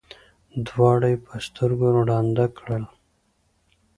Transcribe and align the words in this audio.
دواړه 0.67 1.07
یې 1.11 1.17
په 1.25 1.33
سترګو 1.45 1.87
ړانده 2.07 2.45
کړل. 2.57 2.83